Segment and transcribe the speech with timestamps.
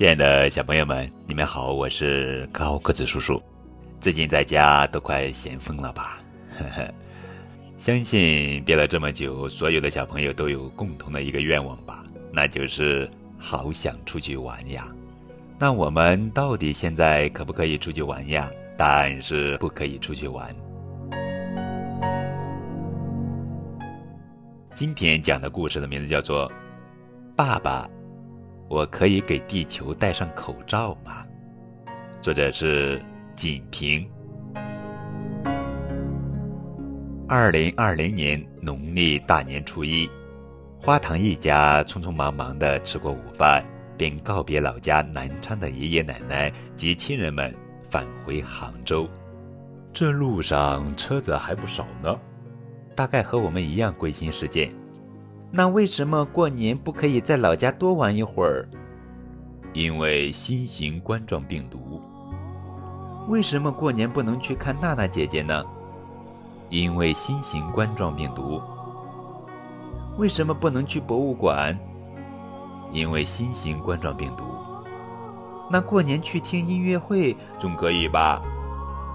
[0.00, 3.38] 亲爱的小朋友们，你们好，我是高个子叔叔。
[4.00, 6.18] 最近在家都快闲疯了吧？
[6.58, 6.94] 呵呵，
[7.76, 12.02] 相信憋了这么久，所有的小朋友都有共同的一个愿望吧，
[12.32, 13.06] 那就是
[13.38, 14.88] 好想出去玩呀。
[15.58, 18.50] 那我们到底现在可不可以出去玩呀？
[18.78, 20.48] 答案是不可以出去玩。
[24.74, 26.48] 今天讲的故事的名字叫做
[27.36, 27.86] 《爸爸》。
[28.70, 31.26] 我可以给地球戴上口罩吗？
[32.22, 33.02] 作者是
[33.34, 34.08] 锦屏。
[37.26, 40.08] 二零二零年农历大年初一，
[40.78, 43.64] 花堂一家匆匆忙忙的吃过午饭，
[43.96, 47.52] 便告别老家南昌的爷爷奶奶及亲人们，
[47.90, 49.08] 返回杭州。
[49.92, 52.16] 这路上车子还不少呢，
[52.94, 54.72] 大概和我们一样归心似箭。
[55.52, 58.68] 那为什么过年不可以在老家多玩一会儿？
[59.72, 62.00] 因为新型冠状病毒。
[63.28, 65.62] 为什么过年不能去看娜娜姐姐呢？
[66.68, 68.60] 因为新型冠状病毒。
[70.16, 71.76] 为什么不能去博物馆？
[72.92, 74.44] 因为新型冠状病毒。
[75.68, 78.40] 那过年去听音乐会总可以吧？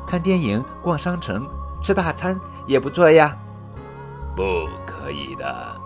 [0.06, 1.48] 看电影、逛商城、
[1.82, 3.38] 吃大餐也不错呀。
[4.36, 4.44] 不
[4.86, 5.85] 可以的。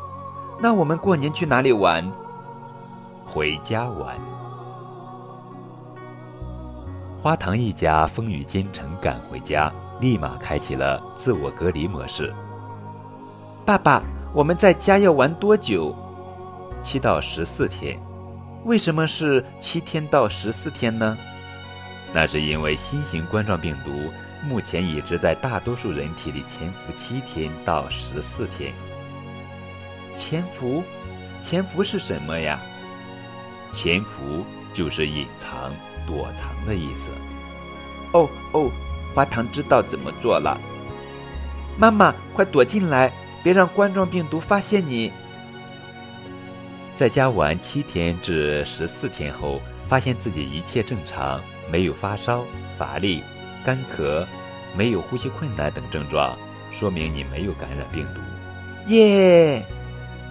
[0.61, 2.05] 那我们过年去哪里玩？
[3.25, 4.17] 回家玩。
[7.21, 12.33] 花糖一家风雨兼程赶回家，立马开启了自我隔离模式。
[13.65, 15.95] 爸爸，我们在家要玩多久？
[16.83, 17.97] 七到十四天。
[18.65, 21.17] 为什么是七天到十四天呢？
[22.13, 23.91] 那是因为新型冠状病毒
[24.45, 28.73] 目前已知在大多数人体里潜伏七天到十四天。
[30.19, 30.83] 潜伏，
[31.41, 32.59] 潜伏是什么呀？
[33.71, 35.73] 潜伏就是隐藏、
[36.05, 37.09] 躲藏的意思。
[38.11, 38.69] 哦哦，
[39.15, 40.59] 花糖知道怎么做了。
[41.77, 43.09] 妈妈，快躲进来，
[43.41, 45.09] 别让冠状病毒发现你。
[46.97, 52.43] 在家玩七天至十四天后，发现自己一切正常，没有发烧、
[52.77, 53.23] 乏力、
[53.63, 54.25] 干咳，
[54.75, 56.37] 没有呼吸困难等症状，
[56.73, 58.19] 说明你没有感染病毒。
[58.87, 59.63] 耶！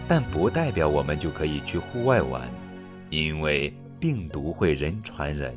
[0.09, 2.49] 但不代表我们就可以去户外玩，
[3.11, 3.71] 因为
[4.01, 5.55] 病毒会人传人。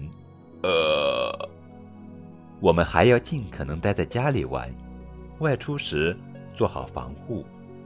[0.62, 1.50] 呃，
[2.59, 4.69] 我们还要尽可能待在家里玩，
[5.39, 6.16] 外出时
[6.53, 7.45] 做好防护，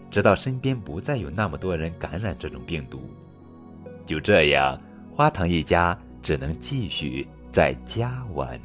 [0.09, 2.99] 直到身边不再有那么多人感染这种病毒。
[4.05, 4.81] 就这样，
[5.15, 8.59] 花糖一家只能继续在家玩。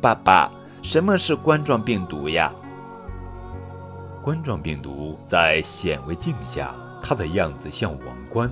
[0.00, 0.50] 爸爸，
[0.82, 2.54] 什么是冠状病毒呀？
[4.26, 8.50] 冠状病毒在显微镜下，它的样子像王冠。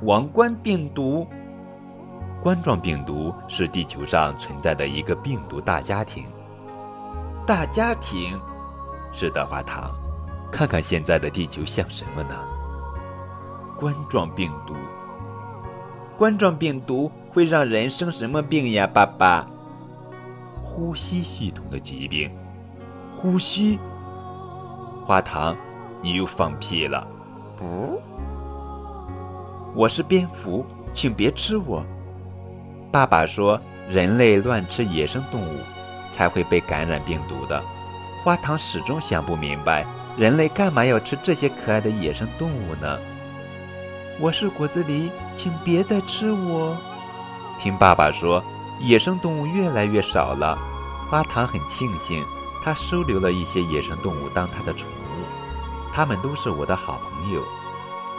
[0.00, 1.26] 王冠病毒，
[2.42, 6.24] 冠状病毒是地球上存在的一个病毒大家庭。
[7.46, 8.40] 大家庭，
[9.12, 9.94] 是的，花糖。
[10.50, 12.34] 看看现在的地球像什么呢？
[13.78, 14.72] 冠状病毒。
[16.16, 19.46] 冠状病毒会让人生什么病呀，爸爸？
[20.64, 22.30] 呼吸系统的疾病。
[23.12, 23.78] 呼吸。
[25.08, 25.56] 花糖，
[26.02, 27.08] 你又放屁了！
[27.56, 27.98] 不，
[29.74, 31.82] 我是蝙蝠，请别吃我。
[32.92, 33.58] 爸爸说，
[33.88, 35.60] 人类乱吃野生动物，
[36.10, 37.58] 才会被感染病毒的。
[38.22, 39.86] 花糖始终想不明白，
[40.18, 42.98] 人类干嘛要吃这些可爱的野生动物呢？
[44.20, 45.08] 我是果子狸，
[45.38, 46.76] 请别再吃我。
[47.58, 48.44] 听爸爸说，
[48.78, 50.58] 野生动物越来越少了。
[51.08, 52.22] 花糖很庆幸，
[52.62, 55.24] 他收留了一些野生动物当他的宠物。
[55.92, 57.42] 他们都是我的好朋友。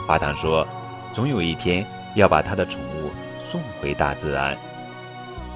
[0.06, 0.66] 花糖说
[1.12, 3.10] ：“总有一天要把他的宠物
[3.50, 4.56] 送回大自然。”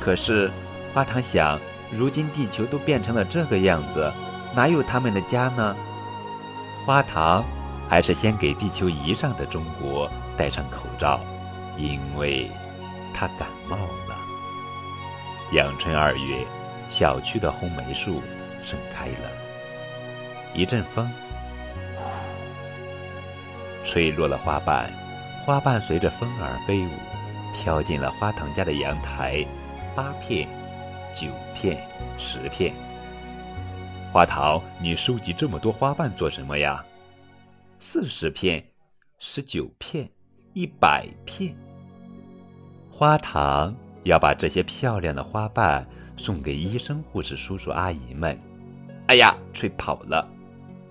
[0.00, 0.50] 可是，
[0.92, 1.58] 花糖想，
[1.90, 4.12] 如今地球都变成了这个样子，
[4.54, 5.76] 哪有他们的家呢？
[6.86, 7.44] 花糖
[7.88, 11.20] 还是先给地球仪上的中国戴上口罩，
[11.76, 12.50] 因为
[13.14, 14.16] 他感冒了。
[15.52, 16.46] 阳春二月，
[16.88, 18.22] 小区的红梅树
[18.64, 19.30] 盛开了，
[20.54, 21.08] 一阵风。
[23.84, 24.90] 吹落了花瓣，
[25.44, 26.90] 花瓣随着风儿飞舞，
[27.54, 29.44] 飘进了花堂家的阳台。
[29.94, 30.48] 八片，
[31.14, 31.86] 九片，
[32.18, 32.72] 十片。
[34.10, 36.84] 花桃，你收集这么多花瓣做什么呀？
[37.78, 38.64] 四十片，
[39.18, 40.08] 十九片，
[40.54, 41.54] 一百片。
[42.90, 43.74] 花堂
[44.04, 45.86] 要把这些漂亮的花瓣
[46.16, 48.38] 送给医生、护士、叔叔、阿姨们。
[49.06, 50.26] 哎呀，吹跑了！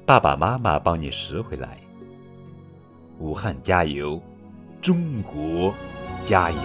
[0.05, 1.77] 爸爸妈妈帮你拾回来。
[3.17, 4.21] 武汉加油，
[4.81, 5.73] 中国
[6.23, 6.57] 加油！